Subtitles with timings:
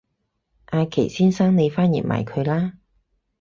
[0.65, 2.79] 阿祁先生你翻譯埋佢啦